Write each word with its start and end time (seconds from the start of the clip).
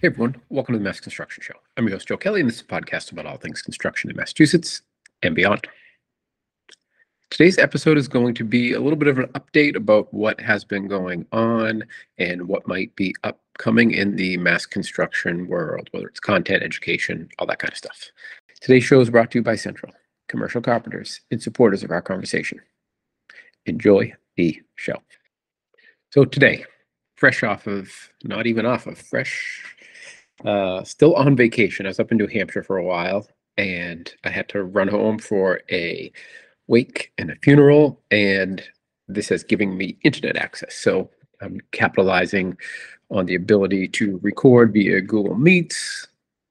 Hey 0.00 0.06
everyone, 0.06 0.40
welcome 0.48 0.74
to 0.74 0.78
the 0.78 0.84
Mass 0.84 1.00
Construction 1.00 1.42
Show. 1.42 1.56
I'm 1.76 1.88
your 1.88 1.96
host 1.96 2.06
Joe 2.06 2.16
Kelly, 2.16 2.38
and 2.38 2.48
this 2.48 2.58
is 2.58 2.62
a 2.62 2.66
podcast 2.66 3.10
about 3.10 3.26
all 3.26 3.36
things 3.36 3.62
construction 3.62 4.08
in 4.08 4.14
Massachusetts 4.14 4.82
and 5.24 5.34
beyond. 5.34 5.66
Today's 7.30 7.58
episode 7.58 7.98
is 7.98 8.06
going 8.06 8.34
to 8.34 8.44
be 8.44 8.74
a 8.74 8.80
little 8.80 8.96
bit 8.96 9.08
of 9.08 9.18
an 9.18 9.26
update 9.34 9.74
about 9.74 10.14
what 10.14 10.40
has 10.40 10.64
been 10.64 10.86
going 10.86 11.26
on 11.32 11.82
and 12.16 12.46
what 12.46 12.68
might 12.68 12.94
be 12.94 13.12
upcoming 13.24 13.90
in 13.90 14.14
the 14.14 14.36
mass 14.36 14.66
construction 14.66 15.48
world, 15.48 15.88
whether 15.90 16.06
it's 16.06 16.20
content, 16.20 16.62
education, 16.62 17.28
all 17.40 17.48
that 17.48 17.58
kind 17.58 17.72
of 17.72 17.78
stuff. 17.78 18.12
Today's 18.60 18.84
show 18.84 19.00
is 19.00 19.10
brought 19.10 19.32
to 19.32 19.38
you 19.38 19.42
by 19.42 19.56
Central, 19.56 19.92
commercial 20.28 20.62
carpenters 20.62 21.22
and 21.32 21.42
supporters 21.42 21.82
of 21.82 21.90
our 21.90 22.02
conversation. 22.02 22.60
Enjoy 23.66 24.12
the 24.36 24.62
show. 24.76 25.02
So 26.12 26.24
today, 26.24 26.66
fresh 27.16 27.42
off 27.42 27.66
of, 27.66 27.90
not 28.22 28.46
even 28.46 28.64
off 28.64 28.86
of, 28.86 28.96
fresh 28.96 29.74
uh, 30.44 30.84
still 30.84 31.14
on 31.14 31.36
vacation. 31.36 31.86
I 31.86 31.90
was 31.90 32.00
up 32.00 32.12
in 32.12 32.18
New 32.18 32.26
Hampshire 32.26 32.62
for 32.62 32.76
a 32.76 32.84
while 32.84 33.26
and 33.56 34.12
I 34.24 34.30
had 34.30 34.48
to 34.50 34.64
run 34.64 34.88
home 34.88 35.18
for 35.18 35.60
a 35.70 36.12
wake 36.68 37.12
and 37.18 37.30
a 37.30 37.36
funeral. 37.36 38.00
And 38.10 38.62
this 39.08 39.30
is 39.30 39.42
giving 39.42 39.76
me 39.76 39.98
internet 40.04 40.36
access. 40.36 40.74
So 40.74 41.10
I'm 41.40 41.60
capitalizing 41.72 42.56
on 43.10 43.26
the 43.26 43.34
ability 43.34 43.88
to 43.88 44.18
record 44.22 44.72
via 44.72 45.00
Google 45.00 45.36
Meets 45.36 46.06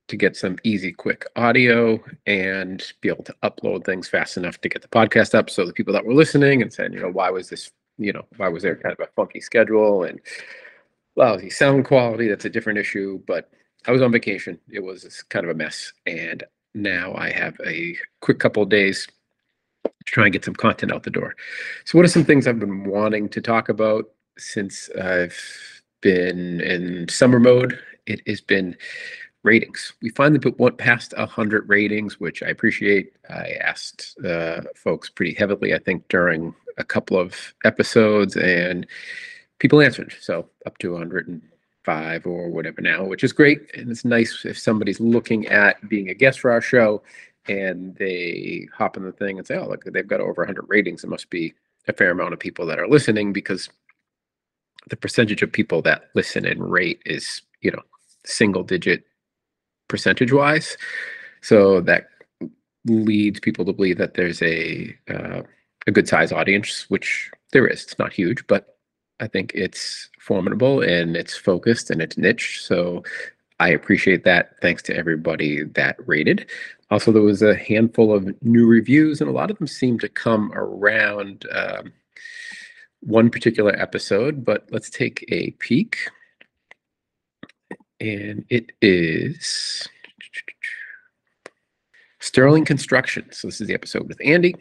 to 0.07 0.15
get 0.15 0.35
some 0.35 0.57
easy, 0.63 0.91
quick 0.91 1.25
audio 1.35 2.01
and 2.25 2.93
be 3.01 3.09
able 3.09 3.23
to 3.25 3.35
upload 3.43 3.85
things 3.85 4.07
fast 4.07 4.37
enough 4.37 4.59
to 4.61 4.69
get 4.69 4.81
the 4.81 4.87
podcast 4.87 5.35
up. 5.35 5.49
So 5.49 5.65
the 5.65 5.73
people 5.73 5.93
that 5.93 6.05
were 6.05 6.13
listening 6.13 6.61
and 6.61 6.71
said, 6.71 6.93
you 6.93 7.01
know, 7.01 7.11
why 7.11 7.29
was 7.29 7.49
this, 7.49 7.71
you 7.97 8.13
know, 8.13 8.25
why 8.37 8.47
was 8.47 8.63
there 8.63 8.75
kind 8.75 8.93
of 8.93 9.05
a 9.05 9.11
funky 9.15 9.41
schedule 9.41 10.03
and 10.03 10.19
lousy 11.15 11.49
sound 11.49 11.85
quality? 11.85 12.27
That's 12.27 12.45
a 12.45 12.49
different 12.49 12.79
issue. 12.79 13.21
But 13.27 13.49
I 13.85 13.91
was 13.91 14.01
on 14.01 14.11
vacation. 14.11 14.59
It 14.69 14.83
was 14.83 15.23
kind 15.29 15.45
of 15.45 15.51
a 15.51 15.57
mess. 15.57 15.93
And 16.05 16.43
now 16.73 17.13
I 17.15 17.31
have 17.31 17.55
a 17.65 17.97
quick 18.21 18.39
couple 18.39 18.63
of 18.63 18.69
days 18.69 19.07
to 19.85 19.91
try 20.05 20.25
and 20.25 20.33
get 20.33 20.45
some 20.45 20.55
content 20.55 20.91
out 20.91 21.03
the 21.03 21.09
door. 21.09 21.35
So, 21.85 21.97
what 21.97 22.05
are 22.05 22.09
some 22.09 22.25
things 22.25 22.47
I've 22.47 22.59
been 22.59 22.85
wanting 22.85 23.29
to 23.29 23.41
talk 23.41 23.69
about 23.69 24.05
since 24.37 24.89
I've 25.01 25.37
been 26.01 26.61
in 26.61 27.07
summer 27.09 27.39
mode? 27.39 27.79
It 28.05 28.21
has 28.27 28.41
been 28.41 28.75
ratings. 29.43 29.93
We 30.01 30.09
finally 30.09 30.39
put 30.39 30.77
past 30.77 31.13
100 31.17 31.69
ratings, 31.69 32.19
which 32.19 32.43
I 32.43 32.47
appreciate. 32.47 33.13
I 33.29 33.53
asked 33.61 34.17
uh, 34.25 34.61
folks 34.75 35.09
pretty 35.09 35.33
heavily, 35.33 35.73
I 35.73 35.79
think, 35.79 36.07
during 36.09 36.53
a 36.77 36.83
couple 36.83 37.17
of 37.17 37.53
episodes, 37.65 38.35
and 38.35 38.85
people 39.59 39.81
answered. 39.81 40.13
So, 40.19 40.49
up 40.65 40.77
to 40.79 40.91
100 40.91 41.27
and 41.27 41.41
five 41.87 42.27
or 42.27 42.49
whatever 42.49 42.81
now, 42.81 43.05
which 43.05 43.23
is 43.23 43.31
great. 43.31 43.59
And 43.73 43.89
it's 43.89 44.03
nice 44.03 44.43
if 44.43 44.59
somebody's 44.59 44.99
looking 44.99 45.47
at 45.47 45.87
being 45.87 46.09
a 46.09 46.13
guest 46.13 46.41
for 46.41 46.51
our 46.51 46.59
show 46.59 47.01
and 47.47 47.95
they 47.95 48.67
hop 48.77 48.97
in 48.97 49.03
the 49.03 49.13
thing 49.13 49.37
and 49.37 49.47
say, 49.47 49.55
oh, 49.55 49.69
look, 49.69 49.85
they've 49.85 50.05
got 50.05 50.19
over 50.19 50.41
100 50.41 50.65
ratings. 50.67 51.05
It 51.05 51.09
must 51.09 51.29
be 51.29 51.53
a 51.87 51.93
fair 51.93 52.11
amount 52.11 52.33
of 52.33 52.39
people 52.39 52.65
that 52.65 52.77
are 52.77 52.89
listening 52.89 53.31
because 53.31 53.69
the 54.89 54.97
percentage 54.97 55.41
of 55.41 55.49
people 55.49 55.81
that 55.83 56.09
listen 56.13 56.45
and 56.45 56.69
rate 56.69 57.01
is, 57.05 57.41
you 57.61 57.71
know, 57.71 57.83
single 58.25 58.63
digit 58.63 59.05
percentage 59.87 60.33
wise. 60.33 60.75
So 61.41 61.79
that 61.81 62.09
leads 62.83 63.39
people 63.39 63.63
to 63.63 63.71
believe 63.71 63.97
that 63.97 64.15
there's 64.15 64.41
a 64.41 64.93
uh, 65.09 65.43
a 65.87 65.91
good 65.91 66.09
size 66.09 66.33
audience, 66.33 66.85
which 66.89 67.31
there 67.53 67.65
is. 67.65 67.83
It's 67.83 67.97
not 67.97 68.11
huge, 68.11 68.45
but 68.47 68.76
I 69.19 69.27
think 69.27 69.51
it's 69.55 70.09
formidable 70.19 70.81
and 70.81 71.15
it's 71.15 71.35
focused 71.35 71.89
and 71.89 72.01
it's 72.01 72.17
niche. 72.17 72.63
So 72.63 73.03
I 73.59 73.69
appreciate 73.69 74.23
that. 74.25 74.59
Thanks 74.61 74.83
to 74.83 74.95
everybody 74.95 75.63
that 75.63 75.95
rated. 76.05 76.49
Also, 76.89 77.11
there 77.11 77.21
was 77.21 77.41
a 77.41 77.55
handful 77.55 78.13
of 78.13 78.29
new 78.41 78.65
reviews, 78.65 79.19
and 79.19 79.29
a 79.29 79.33
lot 79.33 79.51
of 79.51 79.57
them 79.57 79.67
seem 79.67 79.99
to 79.99 80.07
come 80.07 80.53
around 80.53 81.45
um, 81.51 81.91
one 83.01 83.29
particular 83.29 83.75
episode. 83.75 84.45
But 84.45 84.67
let's 84.71 84.89
take 84.89 85.25
a 85.29 85.51
peek. 85.51 86.09
And 87.99 88.45
it 88.49 88.71
is 88.81 89.89
Sterling 92.19 92.63
Construction. 92.63 93.25
So, 93.31 93.47
this 93.47 93.59
is 93.59 93.67
the 93.67 93.73
episode 93.73 94.07
with 94.07 94.21
Andy 94.23 94.55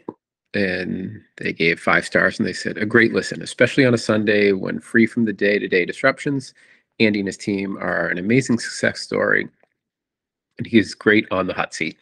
and 0.57 1.21
they 1.37 1.53
gave 1.53 1.79
five 1.79 2.05
stars 2.05 2.39
and 2.39 2.47
they 2.47 2.53
said 2.53 2.77
a 2.77 2.85
great 2.85 3.13
listen 3.13 3.41
especially 3.41 3.85
on 3.85 3.93
a 3.93 3.97
sunday 3.97 4.51
when 4.51 4.79
free 4.79 5.05
from 5.05 5.25
the 5.25 5.33
day-to-day 5.33 5.85
disruptions 5.85 6.53
andy 6.99 7.19
and 7.19 7.27
his 7.27 7.37
team 7.37 7.77
are 7.77 8.07
an 8.07 8.17
amazing 8.17 8.57
success 8.57 8.99
story 8.99 9.47
and 10.57 10.67
he's 10.67 10.93
great 10.93 11.27
on 11.31 11.47
the 11.47 11.53
hot 11.53 11.73
seat 11.73 11.97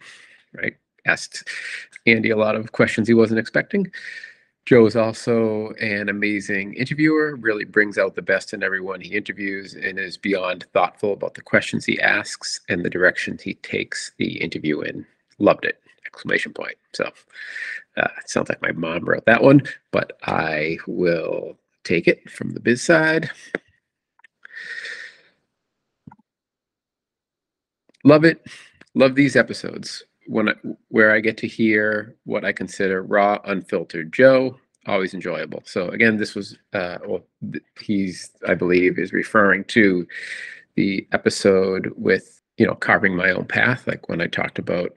right? 0.55 0.75
Asked 1.05 1.47
andy 2.05 2.31
a 2.31 2.37
lot 2.37 2.55
of 2.55 2.71
questions 2.71 3.07
he 3.07 3.13
wasn't 3.13 3.39
expecting. 3.39 3.91
Joe 4.65 4.87
is 4.87 4.95
also 4.95 5.73
an 5.79 6.09
amazing 6.09 6.73
interviewer 6.73 7.35
really 7.35 7.65
brings 7.65 7.99
out 7.99 8.15
the 8.15 8.23
best 8.23 8.51
in 8.51 8.63
everyone 8.63 8.99
he 8.99 9.15
interviews 9.15 9.75
and 9.75 9.99
is 9.99 10.17
beyond 10.17 10.65
thoughtful 10.73 11.13
about 11.13 11.35
the 11.35 11.41
questions 11.41 11.85
he 11.85 12.01
asks 12.01 12.59
and 12.67 12.83
the 12.83 12.89
directions 12.89 13.43
he 13.43 13.53
takes 13.55 14.11
the 14.17 14.41
interview 14.41 14.81
in. 14.81 15.05
Loved 15.37 15.65
it! 15.65 15.79
Exclamation 16.07 16.51
point. 16.51 16.77
So 16.93 17.11
uh, 17.97 18.07
it 18.19 18.29
sounds 18.29 18.49
like 18.49 18.61
my 18.61 18.71
mom 18.71 19.05
wrote 19.05 19.25
that 19.25 19.43
one, 19.43 19.63
but 19.91 20.17
I 20.23 20.77
will 20.87 21.57
take 21.83 22.07
it 22.07 22.29
from 22.29 22.51
the 22.51 22.59
biz 22.59 22.81
side. 22.81 23.29
Love 28.03 28.23
it. 28.25 28.45
Love 28.93 29.15
these 29.15 29.35
episodes 29.35 30.03
when 30.27 30.49
I, 30.49 30.53
where 30.89 31.11
I 31.11 31.19
get 31.19 31.37
to 31.37 31.47
hear 31.47 32.15
what 32.25 32.45
I 32.45 32.51
consider 32.51 33.03
raw, 33.03 33.39
unfiltered 33.45 34.13
Joe. 34.13 34.57
Always 34.87 35.13
enjoyable. 35.13 35.63
So 35.65 35.89
again, 35.89 36.17
this 36.17 36.35
was 36.35 36.57
uh, 36.73 36.99
well, 37.05 37.23
he's 37.79 38.31
I 38.47 38.53
believe 38.53 38.99
is 38.99 39.13
referring 39.13 39.63
to 39.65 40.07
the 40.75 41.07
episode 41.11 41.91
with 41.95 42.41
you 42.57 42.67
know 42.67 42.75
carving 42.75 43.15
my 43.15 43.31
own 43.31 43.45
path, 43.45 43.87
like 43.87 44.07
when 44.09 44.21
I 44.21 44.27
talked 44.27 44.59
about 44.59 44.91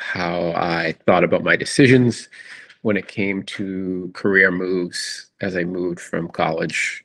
how 0.00 0.52
I 0.56 0.94
thought 1.06 1.24
about 1.24 1.44
my 1.44 1.56
decisions 1.56 2.28
when 2.82 2.96
it 2.96 3.08
came 3.08 3.42
to 3.44 4.10
career 4.14 4.50
moves 4.50 5.30
as 5.40 5.56
I 5.56 5.64
moved 5.64 6.00
from 6.00 6.28
college 6.28 7.04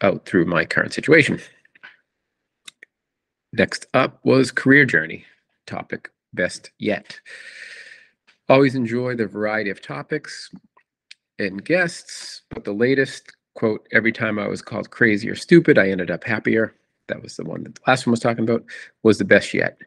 out 0.00 0.26
through 0.26 0.46
my 0.46 0.64
current 0.64 0.92
situation. 0.92 1.40
Next 3.52 3.86
up 3.94 4.18
was 4.24 4.50
career 4.50 4.84
journey 4.84 5.24
topic, 5.66 6.10
best 6.32 6.70
yet. 6.78 7.20
Always 8.48 8.74
enjoy 8.74 9.14
the 9.14 9.26
variety 9.26 9.70
of 9.70 9.80
topics 9.80 10.50
and 11.38 11.64
guests, 11.64 12.42
but 12.50 12.64
the 12.64 12.72
latest 12.72 13.32
quote, 13.54 13.86
every 13.92 14.12
time 14.12 14.38
I 14.38 14.48
was 14.48 14.62
called 14.62 14.90
crazy 14.90 15.28
or 15.28 15.34
stupid, 15.34 15.78
I 15.78 15.90
ended 15.90 16.10
up 16.10 16.24
happier. 16.24 16.74
That 17.08 17.22
was 17.22 17.36
the 17.36 17.44
one 17.44 17.64
that 17.64 17.74
the 17.76 17.80
last 17.86 18.06
one 18.06 18.12
was 18.12 18.20
talking 18.20 18.44
about, 18.44 18.64
was 19.02 19.18
the 19.18 19.24
best 19.24 19.54
yet. 19.54 19.78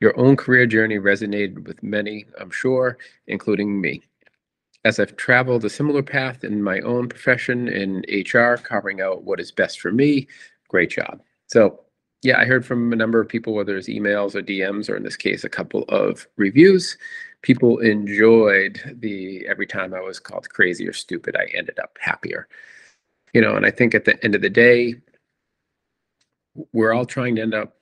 Your 0.00 0.18
own 0.18 0.36
career 0.36 0.66
journey 0.66 0.98
resonated 0.98 1.66
with 1.66 1.82
many, 1.82 2.24
I'm 2.38 2.50
sure, 2.50 2.96
including 3.26 3.80
me. 3.80 4.02
As 4.82 4.98
I've 4.98 5.16
traveled 5.16 5.66
a 5.66 5.70
similar 5.70 6.02
path 6.02 6.42
in 6.42 6.62
my 6.62 6.80
own 6.80 7.06
profession 7.08 7.68
in 7.68 8.02
HR, 8.08 8.56
carving 8.56 9.02
out 9.02 9.24
what 9.24 9.40
is 9.40 9.52
best 9.52 9.78
for 9.78 9.92
me, 9.92 10.26
great 10.68 10.88
job. 10.88 11.20
So, 11.48 11.84
yeah, 12.22 12.38
I 12.38 12.46
heard 12.46 12.64
from 12.64 12.92
a 12.94 12.96
number 12.96 13.20
of 13.20 13.28
people, 13.28 13.52
whether 13.52 13.76
it's 13.76 13.90
emails 13.90 14.34
or 14.34 14.42
DMs, 14.42 14.88
or 14.88 14.96
in 14.96 15.02
this 15.02 15.16
case, 15.16 15.44
a 15.44 15.50
couple 15.50 15.84
of 15.90 16.26
reviews. 16.36 16.96
People 17.42 17.78
enjoyed 17.78 18.80
the 19.00 19.46
every 19.46 19.66
time 19.66 19.92
I 19.92 20.00
was 20.00 20.18
called 20.18 20.48
crazy 20.48 20.88
or 20.88 20.92
stupid, 20.94 21.36
I 21.36 21.44
ended 21.54 21.78
up 21.78 21.96
happier. 22.00 22.48
You 23.34 23.42
know, 23.42 23.54
and 23.54 23.66
I 23.66 23.70
think 23.70 23.94
at 23.94 24.06
the 24.06 24.22
end 24.24 24.34
of 24.34 24.42
the 24.42 24.50
day, 24.50 24.94
we're 26.72 26.92
all 26.92 27.06
trying 27.06 27.36
to 27.36 27.42
end 27.42 27.54
up 27.54 27.76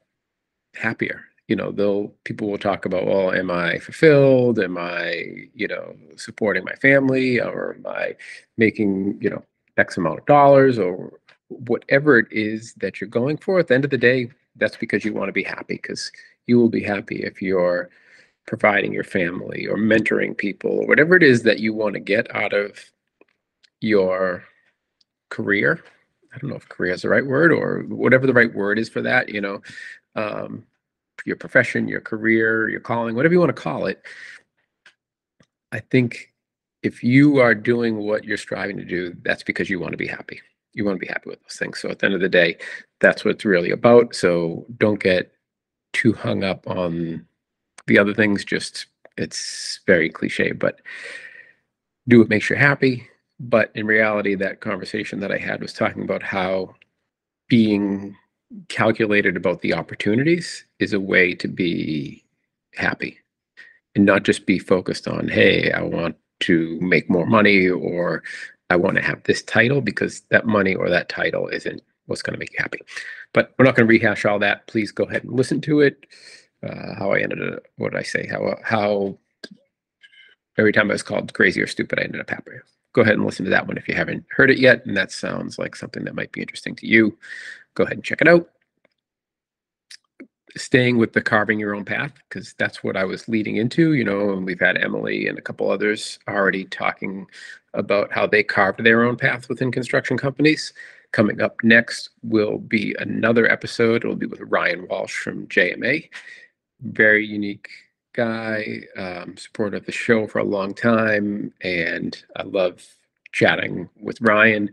happier 0.74 1.27
you 1.48 1.56
know 1.56 1.72
they'll 1.72 2.12
people 2.24 2.50
will 2.50 2.58
talk 2.58 2.84
about 2.84 3.06
well 3.06 3.32
am 3.32 3.50
i 3.50 3.78
fulfilled? 3.78 4.58
Am 4.58 4.78
i 4.78 5.24
you 5.54 5.68
know 5.68 5.96
supporting 6.16 6.64
my 6.64 6.74
family? 6.76 7.40
Or 7.40 7.74
am 7.76 7.86
i 7.86 8.14
making 8.56 9.18
you 9.20 9.30
know 9.30 9.42
x 9.76 9.96
amount 9.96 10.20
of 10.20 10.26
dollars? 10.26 10.78
Or 10.78 11.18
whatever 11.48 12.18
it 12.18 12.28
is 12.30 12.74
that 12.74 13.00
you're 13.00 13.08
going 13.08 13.38
for 13.38 13.58
at 13.58 13.68
the 13.68 13.74
end 13.74 13.84
of 13.84 13.90
the 13.90 13.98
day 13.98 14.30
that's 14.56 14.76
because 14.76 15.04
you 15.04 15.12
want 15.12 15.28
to 15.28 15.32
be 15.32 15.42
happy 15.42 15.76
because 15.76 16.10
you 16.46 16.58
will 16.58 16.68
be 16.68 16.82
happy 16.82 17.22
if 17.22 17.40
you're 17.40 17.90
providing 18.46 18.92
your 18.92 19.04
family 19.04 19.66
or 19.66 19.76
mentoring 19.76 20.36
people 20.36 20.70
or 20.70 20.86
whatever 20.86 21.14
it 21.16 21.22
is 21.22 21.42
that 21.42 21.60
you 21.60 21.72
want 21.72 21.94
to 21.94 22.00
get 22.00 22.34
out 22.34 22.52
of 22.52 22.90
your 23.80 24.44
career. 25.30 25.82
I 26.34 26.38
don't 26.38 26.50
know 26.50 26.56
if 26.56 26.68
career 26.68 26.92
is 26.92 27.02
the 27.02 27.08
right 27.08 27.26
word 27.26 27.52
or 27.52 27.84
whatever 27.88 28.26
the 28.26 28.32
right 28.32 28.52
word 28.52 28.78
is 28.78 28.88
for 28.88 29.02
that 29.02 29.28
you 29.28 29.40
know? 29.40 29.62
Um, 30.16 30.64
your 31.28 31.36
profession, 31.36 31.86
your 31.86 32.00
career, 32.00 32.68
your 32.68 32.80
calling, 32.80 33.14
whatever 33.14 33.34
you 33.34 33.40
want 33.40 33.54
to 33.54 33.62
call 33.62 33.86
it. 33.86 34.02
I 35.70 35.78
think 35.78 36.32
if 36.82 37.04
you 37.04 37.38
are 37.38 37.54
doing 37.54 37.98
what 37.98 38.24
you're 38.24 38.36
striving 38.36 38.76
to 38.78 38.84
do, 38.84 39.14
that's 39.22 39.42
because 39.42 39.70
you 39.70 39.78
want 39.78 39.92
to 39.92 39.98
be 39.98 40.06
happy. 40.06 40.40
You 40.72 40.84
want 40.84 40.96
to 40.96 41.06
be 41.06 41.12
happy 41.12 41.30
with 41.30 41.40
those 41.42 41.56
things. 41.56 41.78
So 41.78 41.88
at 41.90 41.98
the 41.98 42.06
end 42.06 42.14
of 42.14 42.20
the 42.20 42.28
day, 42.28 42.56
that's 43.00 43.24
what 43.24 43.34
it's 43.34 43.44
really 43.44 43.70
about. 43.70 44.14
So 44.14 44.66
don't 44.78 45.02
get 45.02 45.32
too 45.92 46.12
hung 46.12 46.44
up 46.44 46.66
on 46.66 47.26
the 47.86 47.98
other 47.98 48.14
things. 48.14 48.44
Just 48.44 48.86
it's 49.16 49.80
very 49.86 50.08
cliche, 50.08 50.52
but 50.52 50.80
do 52.06 52.20
what 52.20 52.28
makes 52.28 52.48
you 52.48 52.56
happy. 52.56 53.08
But 53.40 53.70
in 53.74 53.86
reality, 53.86 54.34
that 54.36 54.60
conversation 54.60 55.20
that 55.20 55.32
I 55.32 55.38
had 55.38 55.60
was 55.60 55.72
talking 55.72 56.02
about 56.02 56.22
how 56.22 56.74
being 57.48 58.16
calculated 58.68 59.36
about 59.36 59.60
the 59.60 59.74
opportunities 59.74 60.64
is 60.78 60.92
a 60.92 61.00
way 61.00 61.34
to 61.34 61.48
be 61.48 62.24
happy 62.74 63.18
and 63.94 64.04
not 64.04 64.22
just 64.22 64.46
be 64.46 64.58
focused 64.58 65.08
on, 65.08 65.28
hey, 65.28 65.72
I 65.72 65.82
want 65.82 66.16
to 66.40 66.78
make 66.80 67.10
more 67.10 67.26
money 67.26 67.68
or 67.68 68.22
I 68.70 68.76
want 68.76 68.96
to 68.96 69.02
have 69.02 69.22
this 69.24 69.42
title 69.42 69.80
because 69.80 70.22
that 70.30 70.46
money 70.46 70.74
or 70.74 70.88
that 70.88 71.08
title 71.08 71.48
isn't 71.48 71.82
what's 72.06 72.22
going 72.22 72.34
to 72.34 72.38
make 72.38 72.52
you 72.52 72.58
happy. 72.60 72.80
But 73.32 73.54
we're 73.58 73.64
not 73.64 73.74
going 73.74 73.86
to 73.86 73.92
rehash 73.92 74.24
all 74.24 74.38
that. 74.38 74.66
Please 74.66 74.92
go 74.92 75.04
ahead 75.04 75.24
and 75.24 75.32
listen 75.32 75.60
to 75.62 75.80
it. 75.80 76.06
Uh, 76.62 76.94
how 76.98 77.12
I 77.12 77.20
ended 77.20 77.54
up, 77.54 77.62
what 77.76 77.92
did 77.92 77.98
I 77.98 78.02
say? 78.02 78.26
How, 78.26 78.56
how 78.62 79.18
every 80.56 80.72
time 80.72 80.90
I 80.90 80.94
was 80.94 81.02
called 81.02 81.34
crazy 81.34 81.60
or 81.60 81.66
stupid, 81.66 81.98
I 81.98 82.04
ended 82.04 82.20
up 82.20 82.30
happy. 82.30 82.52
Go 82.94 83.02
ahead 83.02 83.14
and 83.14 83.24
listen 83.24 83.44
to 83.44 83.50
that 83.50 83.66
one 83.66 83.76
if 83.76 83.86
you 83.86 83.94
haven't 83.94 84.24
heard 84.30 84.50
it 84.50 84.58
yet. 84.58 84.84
And 84.86 84.96
that 84.96 85.12
sounds 85.12 85.58
like 85.58 85.76
something 85.76 86.04
that 86.04 86.14
might 86.14 86.32
be 86.32 86.40
interesting 86.40 86.74
to 86.76 86.86
you. 86.86 87.16
Go 87.78 87.84
ahead 87.84 87.96
and 87.96 88.04
check 88.04 88.20
it 88.20 88.26
out. 88.26 88.50
Staying 90.56 90.98
with 90.98 91.12
the 91.12 91.22
carving 91.22 91.60
your 91.60 91.76
own 91.76 91.84
path, 91.84 92.12
because 92.28 92.54
that's 92.58 92.82
what 92.82 92.96
I 92.96 93.04
was 93.04 93.28
leading 93.28 93.54
into, 93.54 93.92
you 93.92 94.02
know, 94.02 94.32
and 94.32 94.44
we've 94.44 94.58
had 94.58 94.76
Emily 94.76 95.28
and 95.28 95.38
a 95.38 95.40
couple 95.40 95.70
others 95.70 96.18
already 96.28 96.64
talking 96.64 97.28
about 97.74 98.12
how 98.12 98.26
they 98.26 98.42
carved 98.42 98.82
their 98.82 99.04
own 99.04 99.16
path 99.16 99.48
within 99.48 99.70
construction 99.70 100.18
companies. 100.18 100.72
Coming 101.12 101.40
up 101.40 101.54
next 101.62 102.10
will 102.24 102.58
be 102.58 102.96
another 102.98 103.48
episode. 103.48 104.02
It'll 104.02 104.16
be 104.16 104.26
with 104.26 104.40
Ryan 104.40 104.88
Walsh 104.88 105.14
from 105.14 105.46
JMA. 105.46 106.10
Very 106.80 107.24
unique 107.24 107.68
guy, 108.12 108.80
um, 108.96 109.36
supporter 109.36 109.76
of 109.76 109.86
the 109.86 109.92
show 109.92 110.26
for 110.26 110.40
a 110.40 110.44
long 110.44 110.74
time, 110.74 111.54
and 111.60 112.20
I 112.34 112.42
love 112.42 112.84
chatting 113.30 113.88
with 114.00 114.20
Ryan. 114.20 114.68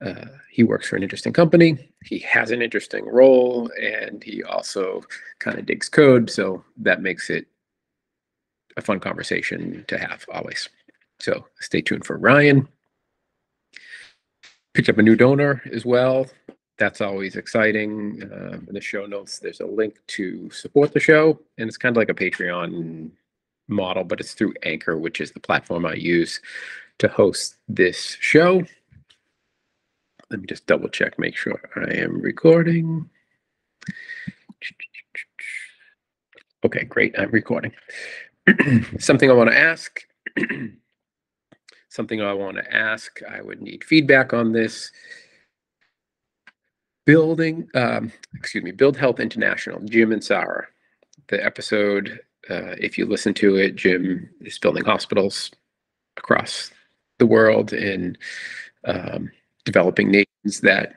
Uh, 0.00 0.24
he 0.50 0.62
works 0.62 0.88
for 0.88 0.96
an 0.96 1.02
interesting 1.02 1.34
company. 1.34 1.91
He 2.04 2.18
has 2.20 2.50
an 2.50 2.62
interesting 2.62 3.06
role, 3.06 3.70
and 3.80 4.22
he 4.22 4.42
also 4.42 5.02
kind 5.38 5.58
of 5.58 5.66
digs 5.66 5.88
code. 5.88 6.30
So 6.30 6.64
that 6.78 7.02
makes 7.02 7.30
it 7.30 7.46
a 8.76 8.82
fun 8.82 9.00
conversation 9.00 9.84
to 9.88 9.98
have 9.98 10.24
always. 10.32 10.68
So 11.20 11.46
stay 11.60 11.80
tuned 11.80 12.04
for 12.04 12.16
Ryan. 12.16 12.68
Picked 14.74 14.88
up 14.88 14.98
a 14.98 15.02
new 15.02 15.16
donor 15.16 15.62
as 15.72 15.84
well. 15.84 16.26
That's 16.78 17.00
always 17.00 17.36
exciting. 17.36 18.22
Uh, 18.22 18.58
in 18.66 18.74
the 18.74 18.80
show 18.80 19.06
notes, 19.06 19.38
there's 19.38 19.60
a 19.60 19.66
link 19.66 19.98
to 20.08 20.50
support 20.50 20.92
the 20.92 21.00
show, 21.00 21.38
and 21.58 21.68
it's 21.68 21.76
kind 21.76 21.94
of 21.94 22.00
like 22.00 22.08
a 22.08 22.14
Patreon 22.14 23.10
model, 23.68 24.04
but 24.04 24.20
it's 24.20 24.32
through 24.34 24.54
Anchor, 24.64 24.96
which 24.98 25.20
is 25.20 25.32
the 25.32 25.40
platform 25.40 25.86
I 25.86 25.94
use 25.94 26.40
to 26.98 27.08
host 27.08 27.56
this 27.68 28.16
show. 28.20 28.64
Let 30.32 30.40
me 30.40 30.46
just 30.46 30.66
double 30.66 30.88
check, 30.88 31.18
make 31.18 31.36
sure 31.36 31.60
I 31.76 31.92
am 31.92 32.22
recording. 32.22 33.10
Okay, 36.64 36.84
great. 36.84 37.14
I'm 37.18 37.30
recording. 37.30 37.72
Something 38.98 39.30
I 39.30 39.34
want 39.34 39.50
to 39.50 39.58
ask. 39.58 40.00
Something 41.90 42.22
I 42.22 42.32
want 42.32 42.56
to 42.56 42.74
ask. 42.74 43.20
I 43.30 43.42
would 43.42 43.60
need 43.60 43.84
feedback 43.84 44.32
on 44.32 44.52
this. 44.52 44.90
Building, 47.04 47.68
um, 47.74 48.10
excuse 48.34 48.64
me, 48.64 48.70
Build 48.70 48.96
Health 48.96 49.20
International, 49.20 49.80
Jim 49.80 50.12
and 50.12 50.24
Sarah. 50.24 50.66
The 51.28 51.44
episode, 51.44 52.20
uh, 52.48 52.72
if 52.78 52.96
you 52.96 53.04
listen 53.04 53.34
to 53.34 53.56
it, 53.56 53.76
Jim 53.76 54.30
is 54.40 54.58
building 54.58 54.86
hospitals 54.86 55.50
across 56.16 56.70
the 57.18 57.26
world 57.26 57.74
in 57.74 58.16
um, 58.86 59.30
developing 59.64 60.10
nations 60.10 60.60
that 60.60 60.94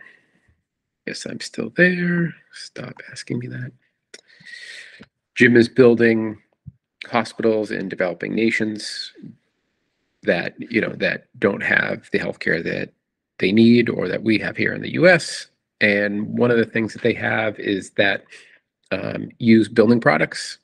yes 1.05 1.25
i'm 1.25 1.39
still 1.39 1.71
there. 1.75 2.33
Stop 2.53 2.93
asking 3.11 3.39
me 3.39 3.47
that. 3.47 3.71
Jim 5.35 5.57
is 5.57 5.67
building 5.67 6.41
hospitals 7.07 7.71
in 7.71 7.89
developing 7.89 8.33
nations 8.33 9.11
that 10.23 10.55
you 10.57 10.81
know 10.81 10.93
that 10.97 11.27
don't 11.39 11.61
have 11.61 12.09
the 12.11 12.19
healthcare 12.19 12.63
that 12.63 12.89
they 13.37 13.51
need 13.51 13.89
or 13.89 14.07
that 14.07 14.23
we 14.23 14.37
have 14.39 14.57
here 14.57 14.73
in 14.73 14.81
the 14.81 14.89
us 14.91 15.47
and 15.81 16.25
one 16.37 16.51
of 16.51 16.57
the 16.57 16.65
things 16.65 16.93
that 16.93 17.01
they 17.01 17.13
have 17.13 17.59
is 17.59 17.91
that 17.91 18.23
um, 18.91 19.29
use 19.39 19.67
building 19.67 19.99
products 19.99 20.57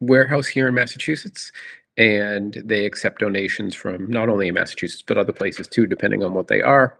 warehouse 0.00 0.46
here 0.46 0.68
in 0.68 0.74
massachusetts 0.74 1.52
and 1.98 2.62
they 2.64 2.86
accept 2.86 3.20
donations 3.20 3.74
from 3.74 4.08
not 4.10 4.28
only 4.28 4.48
in 4.48 4.54
massachusetts 4.54 5.02
but 5.06 5.18
other 5.18 5.32
places 5.32 5.68
too 5.68 5.86
depending 5.86 6.24
on 6.24 6.32
what 6.32 6.48
they 6.48 6.62
are 6.62 6.96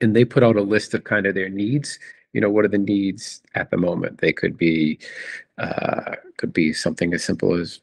and 0.00 0.14
they 0.14 0.24
put 0.24 0.42
out 0.42 0.56
a 0.56 0.62
list 0.62 0.94
of 0.94 1.04
kind 1.04 1.26
of 1.26 1.34
their 1.34 1.48
needs 1.48 1.98
you 2.34 2.40
know 2.40 2.50
what 2.50 2.66
are 2.66 2.68
the 2.68 2.76
needs 2.76 3.40
at 3.54 3.70
the 3.70 3.78
moment? 3.78 4.18
They 4.18 4.32
could 4.32 4.58
be 4.58 4.98
uh, 5.56 6.16
could 6.36 6.52
be 6.52 6.72
something 6.72 7.14
as 7.14 7.24
simple 7.24 7.54
as 7.54 7.80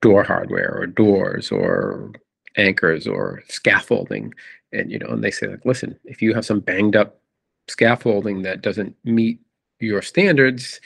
door 0.00 0.22
hardware 0.22 0.78
or 0.78 0.86
doors 0.86 1.50
or 1.50 2.12
anchors 2.56 3.06
or 3.06 3.42
scaffolding 3.48 4.32
and 4.72 4.90
you 4.90 4.98
know 4.98 5.08
and 5.08 5.22
they 5.22 5.30
say 5.30 5.48
like 5.48 5.64
listen 5.64 5.98
if 6.04 6.22
you 6.22 6.34
have 6.34 6.46
some 6.46 6.60
banged 6.60 6.96
up 6.96 7.20
scaffolding 7.68 8.42
that 8.42 8.62
doesn't 8.62 8.96
meet 9.04 9.40
your 9.80 10.02
standards 10.02 10.80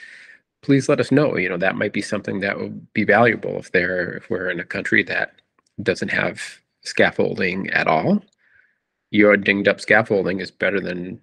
please 0.61 0.89
let 0.89 0.99
us 0.99 1.11
know. 1.11 1.37
You 1.37 1.49
know 1.49 1.57
that 1.57 1.75
might 1.75 1.93
be 1.93 2.01
something 2.01 2.39
that 2.39 2.57
would 2.57 2.91
be 2.93 3.03
valuable 3.03 3.57
if 3.59 3.71
they're 3.71 4.13
if 4.13 4.29
we're 4.29 4.49
in 4.49 4.59
a 4.59 4.65
country 4.65 5.03
that 5.03 5.33
doesn't 5.83 6.09
have 6.09 6.41
scaffolding 6.81 7.69
at 7.69 7.87
all 7.87 8.23
your 9.13 9.37
dinged 9.37 9.67
up 9.67 9.79
scaffolding 9.79 10.39
is 10.39 10.49
better 10.49 10.81
than 10.81 11.21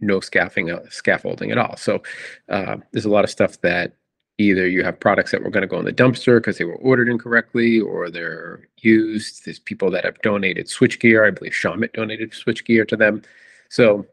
no 0.00 0.20
scaffolding 0.20 0.70
uh, 0.70 0.80
scaffolding 0.88 1.50
at 1.50 1.58
all. 1.58 1.76
So 1.76 2.02
uh, 2.48 2.76
there's 2.92 3.04
a 3.04 3.10
lot 3.10 3.24
of 3.24 3.30
stuff 3.30 3.60
that 3.62 3.96
either 4.38 4.68
you 4.68 4.84
have 4.84 4.98
products 4.98 5.32
that 5.32 5.42
were 5.42 5.50
going 5.50 5.62
to 5.62 5.68
go 5.68 5.78
in 5.78 5.84
the 5.84 5.92
dumpster 5.92 6.38
because 6.38 6.58
they 6.58 6.64
were 6.64 6.76
ordered 6.76 7.08
incorrectly 7.08 7.80
or 7.80 8.08
they're 8.08 8.68
used. 8.82 9.44
There's 9.44 9.58
people 9.58 9.90
that 9.90 10.04
have 10.04 10.20
donated 10.22 10.66
switchgear. 10.66 11.26
I 11.26 11.30
believe 11.30 11.52
Shawmut 11.52 11.92
donated 11.92 12.30
switchgear 12.30 12.86
to 12.88 12.96
them. 12.96 13.22
So 13.68 14.06